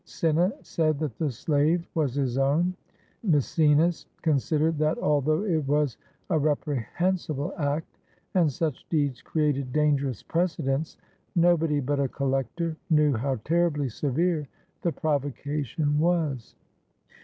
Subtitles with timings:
[0.03, 2.73] Cinna said that the slave was his own.
[3.23, 5.95] Maece nas considered that although it was
[6.31, 7.99] a reprehensible act
[8.33, 10.97] (and such deeds created dangerous precedents),
[11.35, 14.47] nobody but a collector knew how terribly severe
[14.81, 16.55] the provocation was.